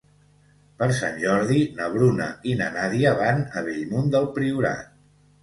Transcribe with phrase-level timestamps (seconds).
[0.77, 4.91] Per Sant Jordi na Bruna i na Nàdia van a Bellmunt del Priorat.